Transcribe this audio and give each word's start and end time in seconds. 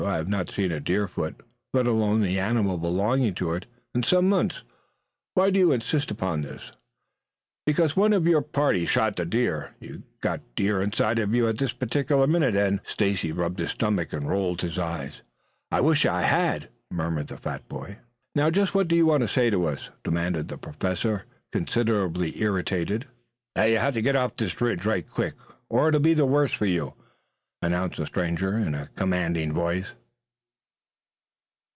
I 0.03 0.17
have 0.17 0.27
not 0.27 0.49
seen 0.49 0.71
a 0.71 0.79
deer 0.79 1.07
foot, 1.07 1.35
let 1.75 1.85
alone 1.85 2.21
the 2.23 2.39
animal 2.39 2.79
belonging 2.79 3.35
to 3.35 3.53
it, 3.53 3.67
in 3.93 4.01
some 4.01 4.27
months. 4.27 4.63
Why 5.35 5.51
do 5.51 5.59
you 5.59 5.71
insist 5.71 6.09
upon 6.09 6.41
this?" 6.41 6.71
"Because 7.67 7.95
one 7.95 8.11
of 8.11 8.25
your 8.25 8.41
party 8.41 8.87
shot 8.87 9.15
the 9.15 9.25
deer. 9.25 9.75
You've 9.79 10.01
got 10.19 10.41
deer 10.55 10.81
inside 10.81 11.19
of 11.19 11.35
you 11.35 11.47
at 11.47 11.59
this 11.59 11.71
particular 11.71 12.25
minute 12.25 12.55
and" 12.55 12.81
Stacy 12.83 13.31
rubbed 13.31 13.59
his 13.59 13.71
stomach 13.71 14.11
and 14.11 14.27
rolled 14.27 14.61
his 14.61 14.79
eyes. 14.79 15.21
"I 15.71 15.81
wish 15.81 16.03
I 16.07 16.23
had," 16.23 16.69
murmured 16.89 17.27
the 17.27 17.37
fat 17.37 17.69
boy. 17.69 17.99
"Now 18.33 18.49
just 18.49 18.73
what 18.73 18.87
do 18.87 18.95
you 18.95 19.05
want 19.05 19.21
to 19.21 19.27
say 19.27 19.51
to 19.51 19.65
us?" 19.67 19.91
demanded 20.03 20.47
the 20.47 20.57
Professor, 20.57 21.25
considerably 21.51 22.41
irritated. 22.41 23.05
"That 23.53 23.65
you'll 23.65 23.81
have 23.81 23.93
to 23.93 24.01
get 24.01 24.15
off 24.15 24.35
this 24.35 24.59
Ridge 24.59 24.83
right 24.83 25.07
quick 25.07 25.35
or 25.69 25.89
it'll 25.89 26.01
be 26.01 26.15
the 26.15 26.25
worse 26.25 26.51
for 26.53 26.65
you," 26.65 26.95
announced 27.63 27.97
the 27.99 28.05
stranger 28.07 28.57
in 28.57 28.73
a 28.73 28.87
commanding 28.95 29.53
voice. 29.53 29.85